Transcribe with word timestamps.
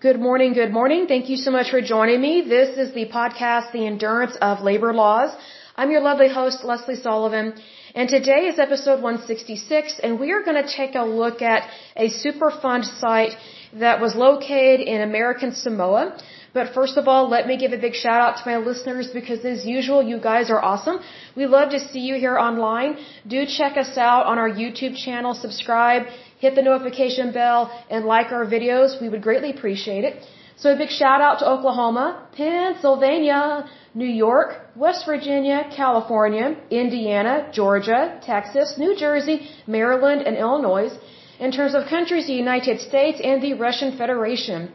Good 0.00 0.20
morning, 0.20 0.52
good 0.52 0.70
morning. 0.70 1.08
Thank 1.08 1.28
you 1.28 1.36
so 1.36 1.50
much 1.50 1.72
for 1.72 1.80
joining 1.82 2.20
me. 2.20 2.42
This 2.42 2.78
is 2.78 2.94
the 2.94 3.06
podcast, 3.06 3.72
The 3.72 3.84
Endurance 3.84 4.36
of 4.40 4.60
Labor 4.60 4.94
Laws. 4.94 5.32
I'm 5.76 5.90
your 5.90 6.02
lovely 6.02 6.28
host, 6.28 6.62
Lesley 6.62 6.94
Sullivan, 6.94 7.54
and 7.96 8.08
today 8.08 8.46
is 8.46 8.60
episode 8.60 9.02
166, 9.02 9.98
and 10.00 10.20
we 10.20 10.30
are 10.30 10.44
going 10.44 10.62
to 10.62 10.72
take 10.72 10.94
a 10.94 11.02
look 11.02 11.42
at 11.42 11.68
a 11.96 12.10
Superfund 12.10 12.84
site 13.00 13.34
that 13.72 14.00
was 14.00 14.14
located 14.14 14.86
in 14.86 15.00
American 15.00 15.52
Samoa. 15.52 16.16
But 16.54 16.72
first 16.74 16.96
of 16.96 17.08
all, 17.08 17.28
let 17.28 17.48
me 17.48 17.56
give 17.56 17.72
a 17.72 17.78
big 17.86 17.94
shout 17.94 18.20
out 18.20 18.36
to 18.38 18.48
my 18.48 18.56
listeners 18.56 19.08
because 19.12 19.44
as 19.44 19.66
usual, 19.66 20.00
you 20.00 20.20
guys 20.20 20.48
are 20.48 20.62
awesome. 20.62 21.00
We 21.36 21.46
love 21.46 21.70
to 21.70 21.80
see 21.80 22.00
you 22.00 22.14
here 22.14 22.38
online. 22.38 22.98
Do 23.26 23.46
check 23.46 23.76
us 23.76 23.98
out 23.98 24.26
on 24.26 24.38
our 24.38 24.48
YouTube 24.48 24.96
channel, 24.96 25.34
subscribe, 25.34 26.04
hit 26.38 26.54
the 26.54 26.62
notification 26.62 27.32
bell, 27.32 27.60
and 27.90 28.04
like 28.04 28.32
our 28.32 28.46
videos. 28.46 29.00
We 29.00 29.08
would 29.08 29.22
greatly 29.22 29.50
appreciate 29.50 30.04
it. 30.04 30.26
So 30.56 30.72
a 30.72 30.76
big 30.76 30.90
shout 30.90 31.20
out 31.20 31.38
to 31.40 31.48
Oklahoma, 31.54 32.06
Pennsylvania, 32.36 33.68
New 33.94 34.12
York, 34.26 34.50
West 34.74 35.06
Virginia, 35.06 35.58
California, 35.74 36.56
Indiana, 36.70 37.34
Georgia, 37.52 38.20
Texas, 38.24 38.74
New 38.76 38.96
Jersey, 38.96 39.36
Maryland, 39.66 40.22
and 40.22 40.36
Illinois. 40.36 40.90
In 41.38 41.52
terms 41.52 41.74
of 41.76 41.86
countries, 41.86 42.26
the 42.26 42.40
United 42.46 42.80
States 42.80 43.20
and 43.22 43.40
the 43.40 43.54
Russian 43.54 43.96
Federation. 43.96 44.70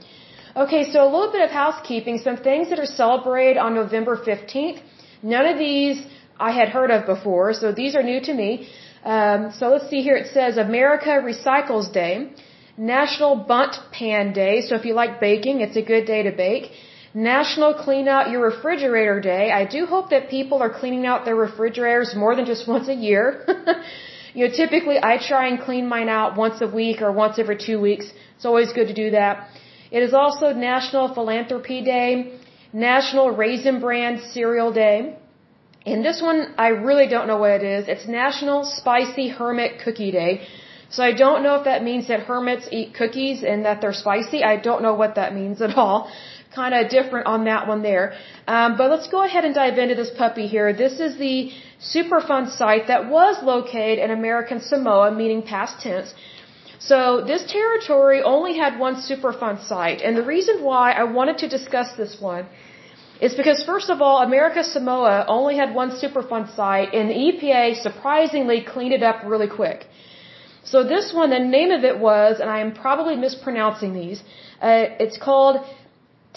Okay, 0.55 0.83
so 0.91 0.97
a 1.03 1.09
little 1.13 1.31
bit 1.31 1.41
of 1.41 1.51
housekeeping, 1.51 2.17
some 2.19 2.37
things 2.37 2.69
that 2.69 2.79
are 2.79 2.91
celebrated 3.03 3.57
on 3.57 3.73
November 3.73 4.15
15th. 4.15 4.79
None 5.21 5.45
of 5.45 5.57
these 5.57 6.05
I 6.39 6.51
had 6.51 6.69
heard 6.69 6.91
of 6.91 7.05
before, 7.05 7.53
so 7.53 7.71
these 7.71 7.95
are 7.97 8.03
new 8.03 8.21
to 8.21 8.33
me. 8.33 8.69
Um, 9.03 9.51
so 9.57 9.69
let's 9.69 9.89
see 9.89 10.01
here. 10.01 10.15
It 10.15 10.33
says 10.33 10.57
America 10.57 11.09
Recycles 11.31 11.91
Day, 11.91 12.31
National 12.77 13.35
Bundt 13.35 13.75
Pan 13.91 14.33
Day. 14.33 14.61
So 14.61 14.75
if 14.75 14.85
you 14.85 14.93
like 14.93 15.19
baking, 15.19 15.61
it's 15.61 15.75
a 15.75 15.81
good 15.81 16.05
day 16.05 16.23
to 16.23 16.31
bake. 16.31 16.71
National 17.13 17.73
Clean 17.75 18.07
Out 18.07 18.31
Your 18.31 18.41
Refrigerator 18.45 19.19
Day. 19.19 19.51
I 19.51 19.65
do 19.65 19.85
hope 19.85 20.09
that 20.09 20.29
people 20.29 20.63
are 20.63 20.69
cleaning 20.69 21.05
out 21.05 21.25
their 21.25 21.35
refrigerators 21.35 22.15
more 22.15 22.35
than 22.35 22.45
just 22.45 22.67
once 22.75 22.87
a 22.87 22.93
year. 22.93 23.45
you 24.33 24.47
know, 24.47 24.53
typically 24.53 24.97
I 24.97 25.17
try 25.17 25.47
and 25.49 25.59
clean 25.59 25.87
mine 25.87 26.09
out 26.09 26.37
once 26.37 26.61
a 26.61 26.67
week 26.67 27.01
or 27.01 27.11
once 27.11 27.37
every 27.37 27.57
two 27.57 27.79
weeks. 27.79 28.05
It's 28.35 28.45
always 28.45 28.71
good 28.73 28.87
to 28.87 28.93
do 28.93 29.11
that. 29.11 29.49
It 29.91 30.01
is 30.01 30.13
also 30.13 30.53
National 30.53 31.13
Philanthropy 31.13 31.83
Day, 31.83 32.39
National 32.71 33.29
Raisin 33.29 33.79
Bran 33.79 34.19
Cereal 34.33 34.71
Day. 34.71 35.17
And 35.85 36.03
this 36.03 36.21
one, 36.21 36.53
I 36.57 36.69
really 36.69 37.07
don't 37.07 37.27
know 37.27 37.37
what 37.37 37.51
it 37.51 37.63
is. 37.63 37.87
It's 37.87 38.07
National 38.07 38.63
Spicy 38.63 39.27
Hermit 39.27 39.81
Cookie 39.83 40.11
Day. 40.11 40.47
So 40.89 41.03
I 41.03 41.11
don't 41.11 41.41
know 41.43 41.55
if 41.55 41.65
that 41.65 41.83
means 41.83 42.07
that 42.07 42.21
hermits 42.21 42.67
eat 42.71 42.93
cookies 42.93 43.43
and 43.43 43.65
that 43.65 43.81
they're 43.81 43.99
spicy. 44.05 44.43
I 44.43 44.57
don't 44.57 44.81
know 44.83 44.93
what 44.93 45.15
that 45.15 45.33
means 45.33 45.61
at 45.61 45.75
all. 45.75 46.09
Kind 46.55 46.75
of 46.75 46.89
different 46.89 47.25
on 47.25 47.45
that 47.45 47.67
one 47.67 47.81
there. 47.81 48.13
Um, 48.47 48.77
but 48.77 48.91
let's 48.91 49.07
go 49.07 49.23
ahead 49.23 49.43
and 49.43 49.55
dive 49.55 49.79
into 49.79 49.95
this 49.95 50.11
puppy 50.15 50.45
here. 50.45 50.71
This 50.71 50.99
is 50.99 51.17
the 51.17 51.51
Superfund 51.93 52.55
site 52.55 52.85
that 52.87 53.09
was 53.09 53.43
located 53.43 53.97
in 53.97 54.11
American 54.11 54.61
Samoa, 54.61 55.11
meaning 55.11 55.41
past 55.41 55.81
tense. 55.81 56.13
So 56.77 57.23
this 57.25 57.43
territory 57.51 58.21
only 58.21 58.55
had 58.57 58.77
one 58.77 58.95
Superfund 58.97 59.65
site, 59.67 60.01
and 60.01 60.15
the 60.15 60.23
reason 60.23 60.63
why 60.63 60.91
I 60.91 61.05
wanted 61.05 61.39
to 61.39 61.49
discuss 61.49 61.95
this 61.97 62.17
one 62.19 62.45
is 63.25 63.33
because 63.41 63.59
first 63.71 63.89
of 63.93 63.97
all, 64.05 64.17
America 64.29 64.61
Samoa 64.75 65.17
only 65.37 65.55
had 65.61 65.69
one 65.81 65.91
Superfund 66.01 66.47
site, 66.57 66.89
and 66.97 67.09
the 67.11 67.19
EPA 67.27 67.63
surprisingly 67.87 68.59
cleaned 68.73 68.95
it 68.99 69.03
up 69.09 69.17
really 69.33 69.51
quick. 69.59 69.79
So 70.71 70.77
this 70.95 71.05
one, 71.19 71.29
the 71.29 71.45
name 71.57 71.71
of 71.77 71.83
it 71.91 71.97
was, 72.09 72.39
and 72.41 72.49
I 72.57 72.59
am 72.65 72.71
probably 72.73 73.15
mispronouncing 73.27 73.93
these, 74.01 74.19
uh, 74.61 75.03
it's 75.05 75.17
called 75.27 75.55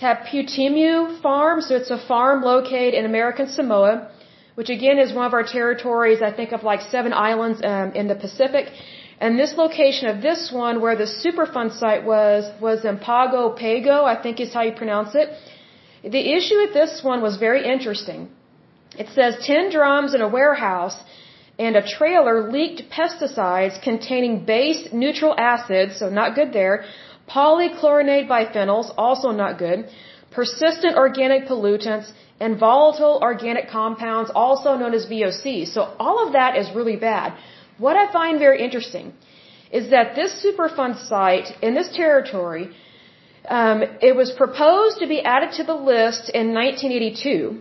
Taputimu 0.00 1.20
Farm, 1.22 1.60
so 1.66 1.74
it's 1.80 1.92
a 1.98 2.00
farm 2.12 2.38
located 2.52 2.94
in 2.94 3.04
American 3.04 3.48
Samoa, 3.56 3.92
which 4.58 4.70
again 4.76 4.98
is 5.04 5.12
one 5.20 5.26
of 5.30 5.34
our 5.38 5.46
territories, 5.58 6.22
I 6.30 6.32
think 6.38 6.52
of 6.52 6.62
like 6.62 6.82
seven 6.96 7.12
islands 7.12 7.60
um, 7.72 7.88
in 8.00 8.06
the 8.12 8.18
Pacific. 8.26 8.66
And 9.18 9.38
this 9.42 9.54
location 9.64 10.08
of 10.12 10.22
this 10.28 10.40
one, 10.52 10.80
where 10.84 10.96
the 11.04 11.10
Superfund 11.22 11.70
site 11.82 12.04
was, 12.04 12.42
was 12.60 12.84
in 12.84 12.98
Pago 12.98 13.42
Pago, 13.64 14.04
I 14.04 14.16
think 14.22 14.40
is 14.40 14.52
how 14.52 14.62
you 14.68 14.74
pronounce 14.82 15.14
it. 15.14 15.28
The 16.06 16.24
issue 16.36 16.58
with 16.62 16.72
this 16.72 17.02
one 17.02 17.20
was 17.20 17.36
very 17.36 17.62
interesting. 17.66 18.28
It 18.96 19.08
says 19.08 19.44
10 19.44 19.70
drums 19.70 20.14
in 20.14 20.20
a 20.22 20.28
warehouse 20.28 20.98
and 21.58 21.74
a 21.74 21.86
trailer 21.86 22.50
leaked 22.50 22.82
pesticides 22.90 23.82
containing 23.82 24.44
base 24.44 24.88
neutral 24.92 25.34
acids, 25.36 25.98
so 25.98 26.08
not 26.08 26.36
good 26.36 26.52
there, 26.52 26.84
polychlorinated 27.28 28.28
biphenyls, 28.28 28.92
also 28.96 29.30
not 29.30 29.58
good, 29.58 29.88
persistent 30.30 30.96
organic 30.96 31.48
pollutants, 31.48 32.12
and 32.38 32.58
volatile 32.58 33.18
organic 33.22 33.68
compounds, 33.68 34.30
also 34.34 34.76
known 34.76 34.94
as 34.94 35.06
VOCs. 35.06 35.68
So 35.72 35.94
all 35.98 36.24
of 36.24 36.34
that 36.34 36.56
is 36.56 36.70
really 36.74 36.96
bad. 36.96 37.32
What 37.78 37.96
I 37.96 38.12
find 38.12 38.38
very 38.38 38.62
interesting 38.62 39.12
is 39.72 39.90
that 39.90 40.14
this 40.14 40.32
Superfund 40.44 41.08
site 41.08 41.48
in 41.62 41.74
this 41.74 41.90
territory, 41.92 42.70
um, 43.48 43.82
it 44.00 44.14
was 44.16 44.30
proposed 44.30 44.98
to 45.00 45.06
be 45.06 45.20
added 45.22 45.52
to 45.58 45.64
the 45.64 45.74
list 45.74 46.30
in 46.30 46.54
1982. 46.54 47.60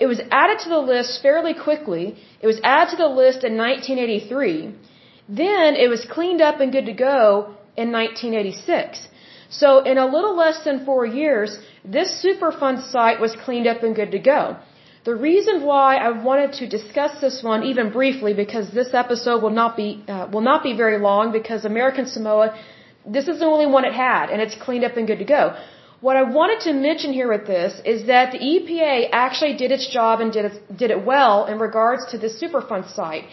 It 0.00 0.06
was 0.06 0.20
added 0.30 0.58
to 0.64 0.68
the 0.68 0.78
list 0.78 1.22
fairly 1.22 1.54
quickly. 1.54 2.16
It 2.40 2.46
was 2.46 2.60
added 2.64 2.90
to 2.90 2.96
the 2.96 3.08
list 3.08 3.44
in 3.44 3.56
1983. 3.56 4.74
Then 5.28 5.76
it 5.76 5.88
was 5.88 6.04
cleaned 6.04 6.42
up 6.42 6.60
and 6.60 6.72
good 6.72 6.86
to 6.86 6.92
go 6.92 7.54
in 7.76 7.92
1986. 7.92 9.08
So 9.48 9.84
in 9.84 9.98
a 9.98 10.06
little 10.06 10.34
less 10.34 10.64
than 10.64 10.84
four 10.84 11.04
years, 11.06 11.58
this 11.84 12.10
Superfund 12.24 12.90
site 12.90 13.20
was 13.20 13.36
cleaned 13.44 13.66
up 13.66 13.82
and 13.82 13.94
good 13.94 14.12
to 14.12 14.18
go. 14.18 14.56
The 15.04 15.14
reason 15.14 15.62
why 15.64 15.96
I 15.96 16.10
wanted 16.10 16.52
to 16.60 16.68
discuss 16.68 17.20
this 17.20 17.42
one 17.42 17.64
even 17.64 17.90
briefly, 17.90 18.34
because 18.34 18.70
this 18.70 18.94
episode 18.94 19.42
will 19.42 19.56
not 19.62 19.76
be 19.76 20.04
uh, 20.08 20.28
will 20.32 20.46
not 20.52 20.62
be 20.62 20.74
very 20.76 20.98
long, 20.98 21.32
because 21.32 21.64
American 21.64 22.06
Samoa, 22.06 22.54
this 23.06 23.28
is 23.28 23.38
the 23.40 23.46
only 23.46 23.66
one 23.66 23.84
it 23.84 23.94
had, 23.94 24.30
and 24.30 24.40
it's 24.40 24.54
cleaned 24.54 24.84
up 24.84 24.96
and 24.96 25.06
good 25.06 25.18
to 25.18 25.24
go. 25.24 25.56
What 26.00 26.16
I 26.16 26.22
wanted 26.22 26.60
to 26.66 26.72
mention 26.72 27.12
here 27.12 27.28
with 27.28 27.46
this 27.46 27.80
is 27.84 28.06
that 28.06 28.32
the 28.32 28.38
EPA 28.38 29.08
actually 29.12 29.54
did 29.56 29.70
its 29.70 29.88
job 29.88 30.20
and 30.20 30.32
did 30.32 30.44
it, 30.46 30.76
did 30.76 30.90
it 30.90 31.04
well 31.04 31.46
in 31.46 31.58
regards 31.58 32.06
to 32.12 32.18
this 32.18 32.40
Superfund 32.42 32.92
site, 32.92 33.26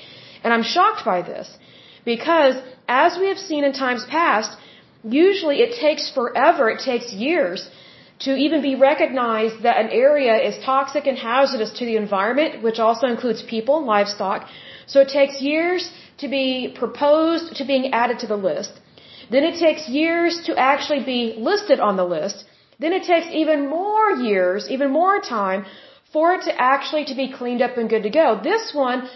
and 0.43 0.53
I'm 0.53 0.63
shocked 0.63 1.03
by 1.03 1.21
this 1.21 1.57
because, 2.05 2.55
as 2.87 3.17
we 3.17 3.27
have 3.27 3.39
seen 3.39 3.63
in 3.63 3.73
times 3.73 4.05
past, 4.05 4.57
usually 5.03 5.61
it 5.61 5.79
takes 5.79 6.11
forever, 6.11 6.69
it 6.69 6.79
takes 6.79 7.11
years 7.13 7.69
to 8.19 8.35
even 8.35 8.61
be 8.61 8.75
recognized 8.75 9.63
that 9.63 9.77
an 9.83 9.89
area 9.89 10.35
is 10.49 10.55
toxic 10.63 11.07
and 11.07 11.17
hazardous 11.17 11.71
to 11.79 11.85
the 11.85 11.95
environment, 11.95 12.61
which 12.61 12.79
also 12.79 13.07
includes 13.07 13.41
people 13.41 13.77
and 13.77 13.85
livestock. 13.85 14.47
So 14.87 14.99
it 14.99 15.09
takes 15.09 15.41
years 15.41 15.91
to 16.17 16.27
be 16.27 16.75
proposed 16.77 17.55
to 17.57 17.65
being 17.65 17.93
added 17.93 18.19
to 18.19 18.27
the 18.27 18.35
list. 18.35 18.73
Then 19.29 19.43
it 19.43 19.59
takes 19.59 19.87
years 19.87 20.41
to 20.47 20.57
actually 20.57 21.03
be 21.03 21.35
listed 21.37 21.79
on 21.79 21.97
the 21.97 22.05
list. 22.05 22.45
Then 22.79 22.93
it 22.93 23.03
takes 23.03 23.27
even 23.31 23.69
more 23.69 24.11
years, 24.11 24.69
even 24.69 24.91
more 24.91 25.19
time 25.19 25.65
for 26.13 26.33
it 26.33 26.43
to 26.43 26.53
actually 26.59 27.05
to 27.05 27.15
be 27.15 27.31
cleaned 27.31 27.61
up 27.61 27.77
and 27.77 27.89
good 27.89 28.03
to 28.03 28.09
go. 28.09 28.39
This 28.43 28.73
one 28.73 29.09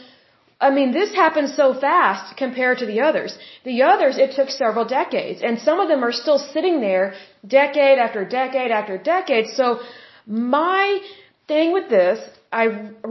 I 0.65 0.69
mean, 0.69 0.91
this 0.93 1.13
happened 1.13 1.49
so 1.49 1.73
fast 1.73 2.37
compared 2.37 2.77
to 2.81 2.85
the 2.85 3.01
others. 3.01 3.37
The 3.65 3.81
others, 3.91 4.17
it 4.17 4.31
took 4.37 4.49
several 4.49 4.85
decades, 4.85 5.41
and 5.41 5.59
some 5.59 5.81
of 5.81 5.89
them 5.89 6.03
are 6.07 6.13
still 6.13 6.39
sitting 6.39 6.79
there 6.79 7.15
decade 7.45 7.99
after 8.05 8.23
decade 8.23 8.71
after 8.71 8.97
decade. 8.97 9.47
So, 9.47 9.79
my 10.25 11.01
thing 11.49 11.73
with 11.73 11.89
this, 11.89 12.19
I 12.61 12.65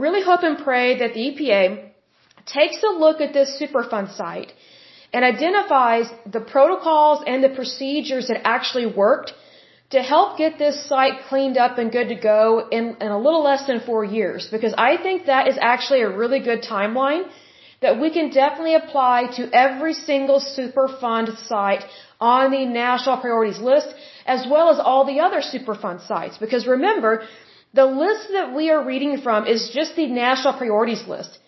really 0.05 0.23
hope 0.23 0.41
and 0.41 0.57
pray 0.57 0.97
that 0.97 1.13
the 1.13 1.23
EPA 1.29 1.63
takes 2.47 2.81
a 2.81 2.93
look 3.03 3.21
at 3.21 3.33
this 3.33 3.49
Superfund 3.61 4.15
site 4.15 4.51
and 5.13 5.23
identifies 5.23 6.07
the 6.35 6.41
protocols 6.41 7.23
and 7.25 7.43
the 7.43 7.53
procedures 7.59 8.27
that 8.29 8.39
actually 8.55 8.87
worked 9.03 9.33
to 9.91 10.01
help 10.01 10.37
get 10.43 10.57
this 10.57 10.77
site 10.89 11.17
cleaned 11.29 11.57
up 11.65 11.77
and 11.77 11.91
good 11.91 12.09
to 12.09 12.15
go 12.15 12.67
in, 12.77 12.85
in 13.05 13.09
a 13.17 13.19
little 13.25 13.43
less 13.49 13.65
than 13.69 13.79
four 13.89 14.03
years. 14.03 14.47
Because 14.55 14.73
I 14.89 14.97
think 15.05 15.27
that 15.27 15.47
is 15.47 15.57
actually 15.61 16.01
a 16.01 16.09
really 16.21 16.39
good 16.49 16.61
timeline 16.63 17.23
that 17.83 17.99
we 18.01 18.09
can 18.17 18.27
definitely 18.29 18.75
apply 18.83 19.17
to 19.37 19.43
every 19.65 19.93
single 19.93 20.39
Superfund 20.57 21.37
site 21.49 21.83
on 22.19 22.49
the 22.55 22.65
national 22.65 23.17
priorities 23.17 23.59
list, 23.59 23.89
as 24.25 24.41
well 24.53 24.69
as 24.73 24.79
all 24.79 25.05
the 25.11 25.19
other 25.25 25.41
Superfund 25.53 26.07
sites. 26.07 26.37
Because 26.45 26.65
remember, 26.65 27.11
the 27.73 27.85
list 27.85 28.29
that 28.37 28.55
we 28.55 28.69
are 28.73 28.83
reading 28.91 29.21
from 29.25 29.45
is 29.53 29.69
just 29.79 29.95
the 29.95 30.07
national 30.07 30.53
priorities 30.61 31.03
list, 31.07 31.39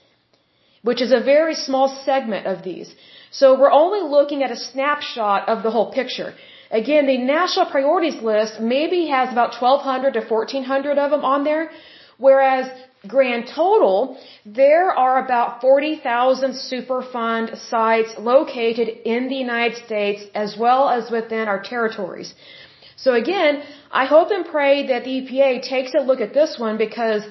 which 0.83 1.01
is 1.01 1.11
a 1.11 1.21
very 1.33 1.55
small 1.67 1.87
segment 2.09 2.45
of 2.53 2.63
these. 2.63 2.93
So 3.39 3.45
we're 3.59 3.75
only 3.83 4.01
looking 4.17 4.43
at 4.43 4.51
a 4.57 4.59
snapshot 4.71 5.49
of 5.53 5.63
the 5.63 5.71
whole 5.75 5.91
picture. 5.99 6.33
Again, 6.81 7.05
the 7.13 7.17
national 7.17 7.65
priorities 7.75 8.19
list 8.31 8.59
maybe 8.59 8.99
has 9.07 9.31
about 9.31 9.49
1200 9.61 10.13
to 10.17 10.21
1400 10.21 10.97
of 10.97 11.11
them 11.11 11.25
on 11.33 11.43
there, 11.43 11.69
whereas 12.17 12.65
grand 13.15 13.43
total, 13.47 14.17
there 14.61 14.87
are 15.05 15.17
about 15.25 15.61
40,000 15.61 16.53
Superfund 16.71 17.57
sites 17.69 18.13
located 18.17 18.87
in 19.13 19.27
the 19.31 19.39
United 19.47 19.77
States 19.85 20.23
as 20.33 20.57
well 20.57 20.89
as 20.89 21.11
within 21.11 21.47
our 21.47 21.61
territories. 21.61 22.33
So 22.95 23.13
again, 23.13 23.63
I 23.91 24.05
hope 24.05 24.31
and 24.31 24.45
pray 24.45 24.87
that 24.87 25.03
the 25.03 25.13
EPA 25.21 25.61
takes 25.73 25.93
a 25.93 26.03
look 26.09 26.21
at 26.21 26.33
this 26.33 26.57
one 26.57 26.77
because 26.77 27.23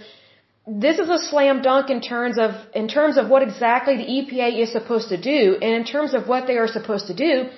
this 0.66 0.98
is 0.98 1.10
a 1.10 1.18
slam 1.18 1.60
dunk 1.60 1.90
in 1.90 2.00
terms 2.00 2.38
of 2.38 2.52
in 2.74 2.88
terms 2.88 3.18
of 3.18 3.28
what 3.28 3.42
exactly 3.42 3.96
the 3.96 4.08
EPA 4.18 4.58
is 4.62 4.72
supposed 4.72 5.08
to 5.10 5.20
do. 5.20 5.56
And 5.60 5.74
in 5.74 5.84
terms 5.84 6.14
of 6.14 6.26
what 6.26 6.46
they 6.46 6.56
are 6.56 6.68
supposed 6.68 7.06
to 7.08 7.14
do 7.14 7.50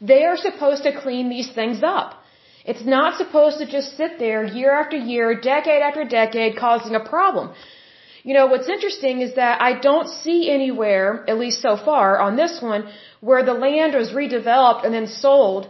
they 0.00 0.24
are 0.24 0.36
supposed 0.36 0.82
to 0.82 0.92
clean 1.00 1.30
these 1.30 1.50
things 1.50 1.82
up. 1.82 2.22
It's 2.64 2.84
not 2.84 3.16
supposed 3.16 3.58
to 3.58 3.66
just 3.66 3.96
sit 3.96 4.18
there 4.18 4.44
year 4.44 4.72
after 4.72 4.96
year 4.96 5.34
decade 5.40 5.80
after 5.80 6.04
decade 6.04 6.56
causing 6.56 6.94
a 6.94 7.00
problem. 7.00 7.54
You 8.22 8.34
know 8.34 8.46
what's 8.46 8.68
interesting 8.68 9.20
is 9.20 9.34
that 9.36 9.62
I 9.62 9.78
don't 9.78 10.08
see 10.08 10.50
anywhere 10.50 11.24
at 11.28 11.38
least 11.38 11.62
so 11.62 11.76
far 11.76 12.18
on 12.18 12.36
this 12.36 12.60
one 12.60 12.88
where 13.20 13.44
the 13.44 13.54
land 13.54 13.94
was 13.94 14.10
redeveloped 14.10 14.84
and 14.84 14.92
then 14.92 15.06
sold 15.06 15.68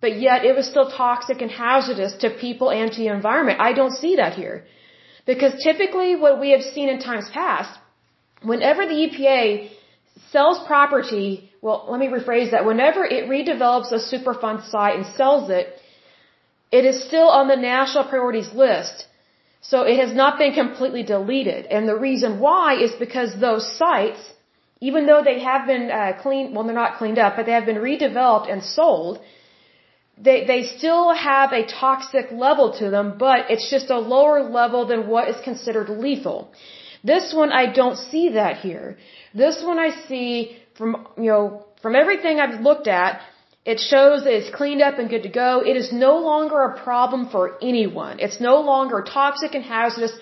but 0.00 0.20
yet 0.20 0.44
it 0.44 0.54
was 0.54 0.66
still 0.66 0.90
toxic 0.90 1.40
and 1.40 1.50
hazardous 1.50 2.16
to 2.22 2.30
people 2.30 2.70
and 2.70 2.92
to 2.92 2.98
the 2.98 3.08
environment. 3.08 3.60
I 3.60 3.72
don't 3.72 3.92
see 3.92 4.16
that 4.16 4.34
here 4.34 4.64
because 5.26 5.62
typically 5.62 6.14
what 6.16 6.40
we 6.40 6.50
have 6.50 6.62
seen 6.62 6.88
in 6.88 6.98
times 6.98 7.28
past, 7.32 7.78
whenever 8.42 8.86
the 8.86 8.98
EPA 9.06 9.70
sells 10.30 10.58
property, 10.66 11.50
well, 11.60 11.86
let 11.90 11.98
me 12.00 12.08
rephrase 12.08 12.52
that, 12.52 12.64
whenever 12.64 13.04
it 13.04 13.28
redevelops 13.28 13.90
a 13.92 14.00
Superfund 14.12 14.68
site 14.70 14.96
and 14.96 15.06
sells 15.16 15.50
it, 15.50 15.66
it 16.70 16.84
is 16.84 17.04
still 17.08 17.28
on 17.28 17.48
the 17.48 17.56
national 17.56 18.04
priorities 18.04 18.52
list. 18.52 19.06
So 19.60 19.82
it 19.82 19.98
has 19.98 20.14
not 20.14 20.38
been 20.38 20.52
completely 20.52 21.02
deleted. 21.02 21.66
And 21.66 21.88
the 21.88 21.98
reason 22.08 22.38
why 22.38 22.76
is 22.80 22.92
because 23.06 23.30
those 23.40 23.64
sites, 23.76 24.20
even 24.80 25.06
though 25.06 25.22
they 25.24 25.40
have 25.40 25.66
been 25.66 25.90
uh, 25.90 26.12
cleaned, 26.22 26.54
well, 26.54 26.64
they're 26.64 26.82
not 26.84 26.98
cleaned 26.98 27.18
up, 27.18 27.34
but 27.36 27.46
they 27.46 27.52
have 27.52 27.66
been 27.66 27.82
redeveloped 27.90 28.50
and 28.52 28.62
sold, 28.62 29.18
they 30.18 30.44
they 30.46 30.62
still 30.78 31.14
have 31.14 31.52
a 31.52 31.66
toxic 31.66 32.32
level 32.32 32.72
to 32.78 32.90
them, 32.90 33.16
but 33.18 33.50
it's 33.50 33.68
just 33.70 33.90
a 33.90 33.98
lower 33.98 34.42
level 34.42 34.86
than 34.86 35.06
what 35.08 35.28
is 35.28 35.36
considered 35.44 35.88
lethal. 35.88 36.50
This 37.04 37.34
one 37.34 37.52
I 37.52 37.72
don't 37.72 37.96
see 37.96 38.30
that 38.30 38.58
here. 38.58 38.96
This 39.34 39.62
one 39.62 39.78
I 39.78 39.90
see 40.08 40.56
from 40.76 41.06
you 41.16 41.30
know 41.32 41.66
from 41.82 41.94
everything 41.94 42.40
I've 42.40 42.60
looked 42.60 42.88
at, 42.88 43.20
it 43.64 43.78
shows 43.78 44.24
that 44.24 44.32
it's 44.32 44.54
cleaned 44.54 44.80
up 44.80 44.98
and 44.98 45.10
good 45.10 45.24
to 45.24 45.28
go. 45.28 45.62
It 45.64 45.76
is 45.76 45.92
no 45.92 46.18
longer 46.18 46.62
a 46.62 46.82
problem 46.82 47.28
for 47.28 47.58
anyone. 47.60 48.18
It's 48.20 48.40
no 48.40 48.56
longer 48.60 49.02
toxic 49.02 49.54
and 49.54 49.64
hazardous 49.64 50.14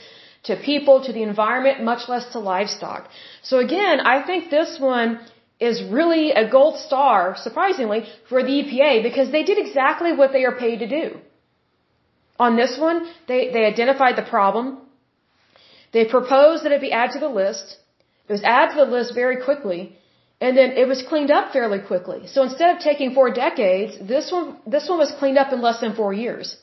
to 0.44 0.56
people, 0.56 1.04
to 1.04 1.12
the 1.12 1.22
environment, 1.22 1.82
much 1.82 2.08
less 2.08 2.26
to 2.32 2.38
livestock. 2.38 3.08
So 3.42 3.58
again, 3.58 4.00
I 4.00 4.26
think 4.26 4.50
this 4.50 4.78
one 4.78 5.20
is 5.60 5.82
really 5.84 6.32
a 6.32 6.48
gold 6.50 6.78
star, 6.78 7.36
surprisingly, 7.36 8.04
for 8.28 8.42
the 8.42 8.50
EPA 8.62 9.02
because 9.02 9.30
they 9.30 9.44
did 9.44 9.58
exactly 9.58 10.12
what 10.12 10.32
they 10.32 10.44
are 10.44 10.56
paid 10.56 10.80
to 10.80 10.88
do. 10.88 11.18
On 12.38 12.56
this 12.56 12.76
one, 12.78 13.06
they, 13.28 13.50
they 13.52 13.64
identified 13.64 14.16
the 14.16 14.22
problem. 14.22 14.78
They 15.92 16.04
proposed 16.04 16.64
that 16.64 16.72
it 16.72 16.80
be 16.80 16.90
added 16.90 17.12
to 17.12 17.20
the 17.20 17.28
list. 17.28 17.78
It 18.28 18.32
was 18.32 18.42
added 18.42 18.74
to 18.74 18.84
the 18.84 18.90
list 18.90 19.14
very 19.14 19.44
quickly. 19.44 19.96
And 20.40 20.56
then 20.58 20.72
it 20.72 20.88
was 20.88 21.02
cleaned 21.02 21.30
up 21.30 21.52
fairly 21.52 21.78
quickly. 21.78 22.26
So 22.26 22.42
instead 22.42 22.76
of 22.76 22.82
taking 22.82 23.14
four 23.14 23.30
decades, 23.30 23.96
this 24.00 24.32
one, 24.32 24.56
this 24.66 24.88
one 24.88 24.98
was 24.98 25.12
cleaned 25.20 25.38
up 25.38 25.52
in 25.52 25.62
less 25.62 25.80
than 25.80 25.94
four 25.94 26.12
years. 26.12 26.56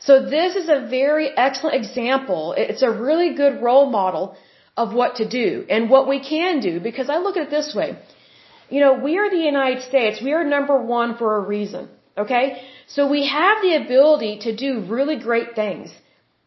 So 0.00 0.24
this 0.24 0.56
is 0.56 0.70
a 0.70 0.86
very 0.88 1.28
excellent 1.36 1.76
example. 1.76 2.54
It's 2.56 2.82
a 2.82 2.90
really 2.90 3.34
good 3.34 3.62
role 3.62 3.90
model 3.90 4.36
of 4.76 4.94
what 4.94 5.16
to 5.16 5.28
do 5.28 5.64
and 5.68 5.90
what 5.90 6.08
we 6.08 6.20
can 6.20 6.60
do 6.60 6.80
because 6.80 7.08
I 7.10 7.18
look 7.18 7.36
at 7.36 7.44
it 7.48 7.50
this 7.50 7.74
way. 7.74 7.98
You 8.68 8.80
know, 8.80 8.94
we 8.94 9.18
are 9.18 9.30
the 9.30 9.44
United 9.54 9.82
States. 9.82 10.22
We 10.22 10.32
are 10.32 10.44
number 10.44 10.80
one 10.80 11.16
for 11.16 11.36
a 11.36 11.40
reason. 11.40 11.88
Okay? 12.16 12.62
So 12.86 13.08
we 13.08 13.26
have 13.26 13.62
the 13.62 13.74
ability 13.76 14.40
to 14.46 14.54
do 14.54 14.80
really 14.80 15.18
great 15.18 15.54
things. 15.54 15.90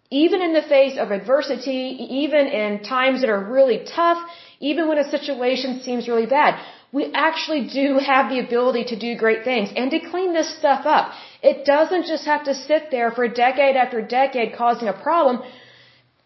Even 0.10 0.42
in 0.42 0.54
the 0.54 0.62
face 0.62 0.98
of 0.98 1.12
adversity, 1.12 1.84
even 2.24 2.48
in 2.48 2.84
times 2.84 3.22
that 3.22 3.30
are 3.30 3.44
really 3.58 3.80
tough, 3.84 4.20
even 4.60 4.88
when 4.88 5.00
a 5.00 5.10
situation 5.10 5.82
seems 5.82 6.08
really 6.08 6.28
bad, 6.28 6.60
we 6.92 7.12
actually 7.14 7.68
do 7.68 7.98
have 7.98 8.30
the 8.30 8.40
ability 8.40 8.84
to 8.92 8.96
do 8.96 9.16
great 9.18 9.44
things 9.44 9.70
and 9.76 9.90
to 9.90 10.00
clean 10.12 10.34
this 10.34 10.56
stuff 10.60 10.86
up. 10.86 11.12
It 11.42 11.66
doesn't 11.66 12.06
just 12.06 12.26
have 12.26 12.44
to 12.44 12.54
sit 12.54 12.92
there 12.92 13.10
for 13.12 13.28
decade 13.28 13.76
after 13.76 14.02
decade 14.02 14.56
causing 14.56 14.88
a 14.88 14.94
problem 14.94 15.42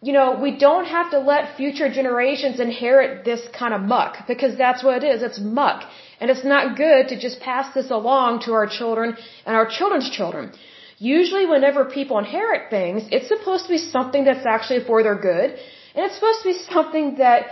you 0.00 0.12
know, 0.12 0.38
we 0.40 0.52
don't 0.56 0.84
have 0.84 1.10
to 1.10 1.18
let 1.18 1.56
future 1.56 1.88
generations 1.88 2.60
inherit 2.60 3.24
this 3.24 3.42
kind 3.48 3.74
of 3.74 3.80
muck 3.82 4.28
because 4.28 4.56
that's 4.56 4.82
what 4.84 5.02
it 5.02 5.06
is. 5.12 5.22
It's 5.22 5.40
muck. 5.40 5.84
And 6.20 6.30
it's 6.30 6.44
not 6.44 6.76
good 6.76 7.08
to 7.08 7.18
just 7.18 7.40
pass 7.40 7.74
this 7.74 7.90
along 7.90 8.42
to 8.42 8.52
our 8.52 8.66
children 8.66 9.16
and 9.44 9.56
our 9.56 9.66
children's 9.66 10.10
children. 10.10 10.52
Usually 10.98 11.46
whenever 11.46 11.84
people 11.84 12.18
inherit 12.18 12.70
things, 12.70 13.08
it's 13.10 13.28
supposed 13.28 13.64
to 13.64 13.70
be 13.70 13.78
something 13.78 14.24
that's 14.24 14.46
actually 14.46 14.84
for 14.84 15.02
their 15.02 15.16
good. 15.16 15.50
And 15.94 16.06
it's 16.06 16.14
supposed 16.14 16.42
to 16.42 16.48
be 16.52 16.58
something 16.74 17.16
that 17.16 17.46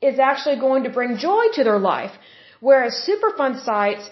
is 0.00 0.18
actually 0.18 0.58
going 0.58 0.82
to 0.84 0.90
bring 0.90 1.16
joy 1.18 1.44
to 1.54 1.62
their 1.62 1.78
life. 1.78 2.12
Whereas 2.60 2.92
Superfund 3.08 3.64
sites, 3.64 4.10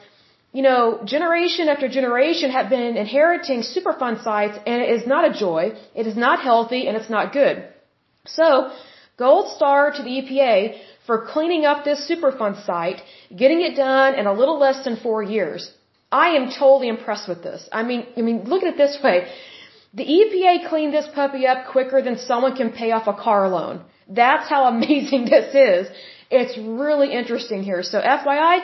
you 0.52 0.62
know, 0.62 1.00
generation 1.04 1.68
after 1.68 1.88
generation 1.88 2.50
have 2.50 2.68
been 2.68 2.96
inheriting 2.96 3.62
Superfund 3.62 4.22
sites 4.22 4.58
and 4.66 4.82
it 4.82 4.90
is 4.90 5.06
not 5.06 5.28
a 5.28 5.32
joy, 5.32 5.72
it 5.94 6.06
is 6.06 6.16
not 6.16 6.40
healthy, 6.40 6.86
and 6.86 6.96
it's 6.96 7.10
not 7.10 7.32
good. 7.32 7.64
So, 8.34 8.70
gold 9.16 9.48
star 9.56 9.90
to 9.96 10.02
the 10.02 10.14
EPA 10.20 10.78
for 11.06 11.26
cleaning 11.32 11.64
up 11.64 11.84
this 11.84 12.00
Superfund 12.10 12.64
site, 12.64 13.02
getting 13.36 13.60
it 13.62 13.76
done 13.76 14.14
in 14.14 14.26
a 14.26 14.32
little 14.32 14.58
less 14.58 14.84
than 14.84 14.96
four 14.96 15.22
years. 15.22 15.72
I 16.12 16.28
am 16.38 16.50
totally 16.50 16.88
impressed 16.88 17.28
with 17.28 17.42
this. 17.42 17.68
I 17.72 17.82
mean, 17.82 18.06
I 18.16 18.20
mean, 18.20 18.44
look 18.44 18.62
at 18.62 18.68
it 18.74 18.76
this 18.76 18.98
way. 19.02 19.16
The 19.94 20.04
EPA 20.04 20.68
cleaned 20.68 20.94
this 20.94 21.08
puppy 21.14 21.46
up 21.46 21.66
quicker 21.72 22.00
than 22.02 22.16
someone 22.18 22.56
can 22.56 22.70
pay 22.72 22.90
off 22.92 23.06
a 23.08 23.12
car 23.12 23.48
loan. 23.48 23.82
That's 24.08 24.48
how 24.48 24.64
amazing 24.66 25.24
this 25.34 25.54
is. 25.54 25.88
It's 26.30 26.56
really 26.58 27.12
interesting 27.12 27.62
here. 27.62 27.82
So 27.82 28.00
FYI, 28.00 28.60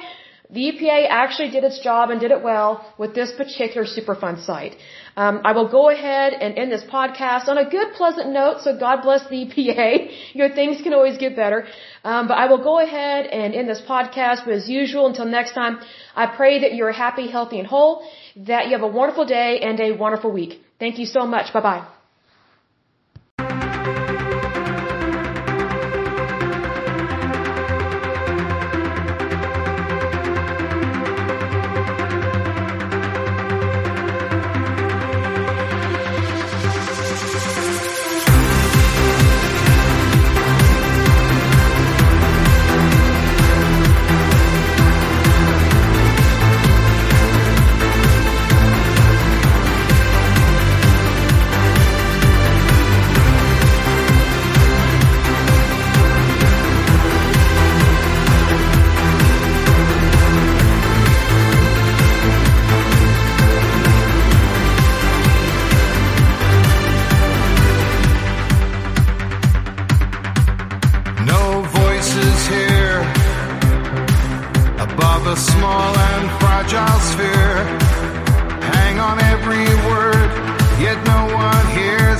the 0.51 0.63
EPA 0.71 1.07
actually 1.09 1.51
did 1.51 1.65
its 1.65 1.81
job 1.81 2.11
and 2.11 2.21
did 2.21 2.31
it 2.31 2.43
well 2.43 2.71
with 2.99 3.15
this 3.15 3.33
particular 3.33 3.87
Superfund 3.87 4.45
site. 4.45 4.77
Um, 5.17 5.41
I 5.45 5.53
will 5.53 5.69
go 5.69 5.91
ahead 5.91 6.35
and 6.35 6.57
end 6.57 6.71
this 6.71 6.85
podcast 6.85 7.49
on 7.49 7.59
a 7.59 7.69
good, 7.69 7.89
pleasant 7.95 8.29
note. 8.31 8.61
So 8.61 8.77
God 8.79 9.03
bless 9.03 9.27
the 9.29 9.39
EPA. 9.47 10.11
Your 10.35 10.51
things 10.51 10.83
can 10.83 10.95
always 10.95 11.17
get 11.17 11.35
better. 11.35 11.67
Um, 12.05 12.29
but 12.29 12.35
I 12.35 12.47
will 12.47 12.63
go 12.63 12.79
ahead 12.79 13.27
and 13.27 13.55
end 13.55 13.69
this 13.69 13.83
podcast. 13.89 14.45
But 14.45 14.55
as 14.55 14.69
usual, 14.69 15.07
until 15.07 15.25
next 15.25 15.53
time, 15.53 15.81
I 16.15 16.27
pray 16.27 16.61
that 16.61 16.75
you're 16.75 16.93
happy, 16.93 17.29
healthy, 17.29 17.59
and 17.59 17.67
whole. 17.67 18.09
That 18.37 18.67
you 18.67 18.73
have 18.73 18.83
a 18.83 18.95
wonderful 19.01 19.25
day 19.25 19.61
and 19.61 19.81
a 19.81 19.93
wonderful 19.93 20.31
week. 20.31 20.61
Thank 20.79 20.99
you 20.99 21.07
so 21.07 21.27
much. 21.27 21.53
Bye 21.53 21.61
bye. 21.61 21.96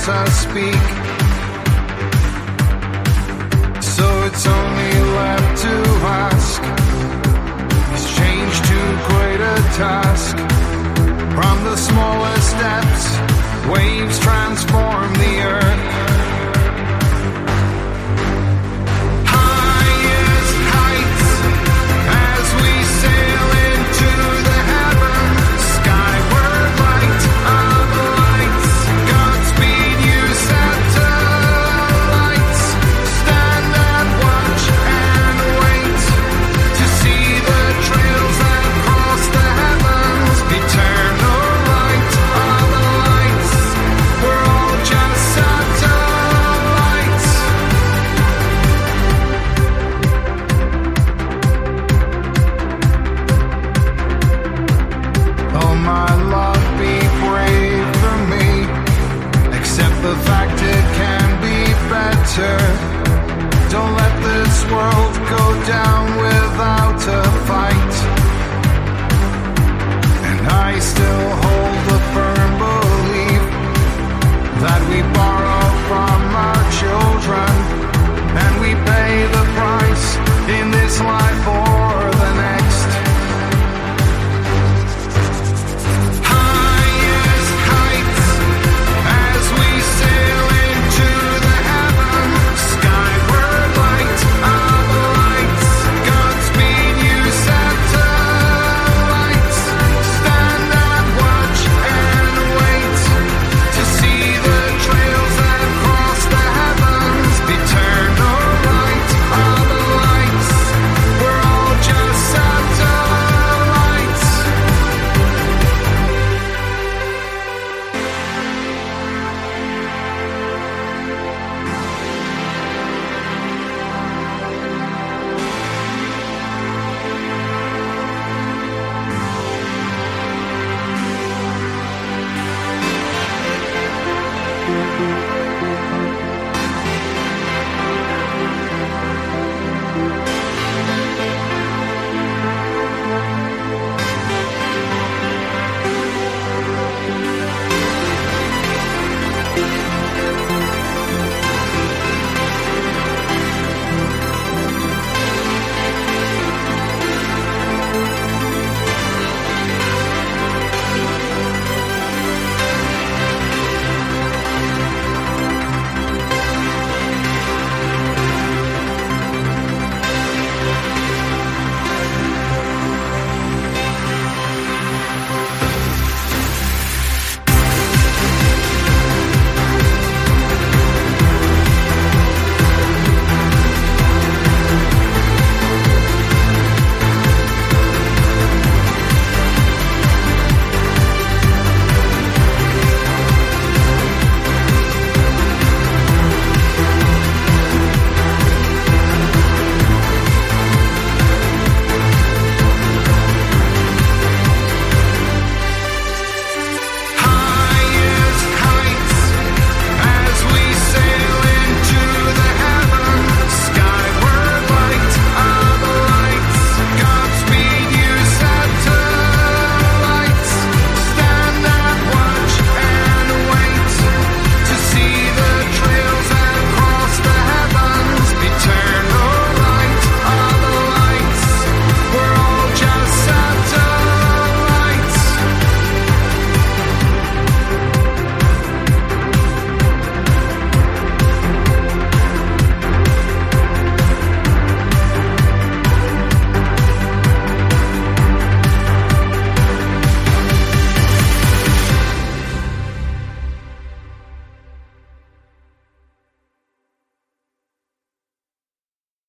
I 0.09 0.25
speak. 0.29 0.85
So 3.83 4.05
it's 4.27 4.47
only 4.47 4.93
left 5.19 5.61
to 5.63 5.73
ask. 6.23 6.61
It's 7.93 8.07
changed 8.15 8.63
to 8.71 8.79
quite 9.09 9.41
a 9.41 9.57
task? 9.75 10.37
From 11.35 11.63
the 11.65 11.75
smallest 11.75 12.51
depths, 12.57 13.07
waves 13.69 14.19
transform 14.19 15.13
the 15.13 15.41
earth. 15.41 15.96